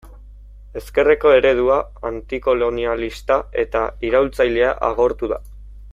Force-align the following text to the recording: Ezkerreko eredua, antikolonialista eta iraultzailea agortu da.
Ezkerreko 0.79 1.33
eredua, 1.39 1.77
antikolonialista 2.11 3.37
eta 3.65 3.85
iraultzailea 4.11 4.73
agortu 4.91 5.35
da. 5.37 5.41